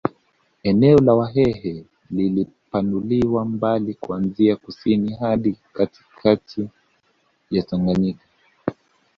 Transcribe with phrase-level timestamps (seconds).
[0.63, 6.69] Eneo la Wahehe lilipanuliwa mbali kuanzia kusini hadi katikati
[7.51, 8.25] ya Tangayika